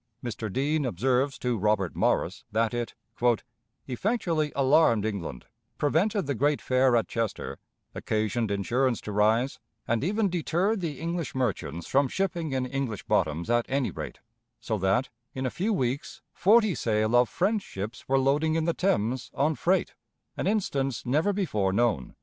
Mr. 0.23 0.51
Deane 0.51 0.83
observes 0.83 1.37
to 1.37 1.59
Robert 1.59 1.95
Morris 1.95 2.43
that 2.51 2.73
it 2.73 2.95
"effectually 3.87 4.51
alarmed 4.55 5.05
England, 5.05 5.45
prevented 5.77 6.25
the 6.25 6.33
great 6.33 6.59
fair 6.59 6.95
at 6.95 7.07
Chester, 7.07 7.59
occasioned 7.93 8.49
insurance 8.49 8.99
to 8.99 9.11
rise, 9.11 9.59
and 9.87 10.03
even 10.03 10.27
deterred 10.27 10.81
the 10.81 10.99
English 10.99 11.35
merchants 11.35 11.85
from 11.85 12.07
shipping 12.07 12.51
in 12.51 12.65
English 12.65 13.03
bottoms 13.03 13.47
at 13.47 13.67
any 13.69 13.91
rate, 13.91 14.17
so 14.59 14.75
that, 14.79 15.09
in 15.35 15.45
a 15.45 15.51
few 15.51 15.71
weeks, 15.71 16.23
forty 16.33 16.73
sail 16.73 17.15
of 17.15 17.29
French 17.29 17.61
ships 17.61 18.09
were 18.09 18.17
loading 18.17 18.55
in 18.55 18.65
the 18.65 18.73
Thames, 18.73 19.29
on 19.35 19.53
freight, 19.53 19.93
an 20.35 20.47
instance 20.47 21.05
never 21.05 21.31
before 21.31 21.71
known." 21.71 22.15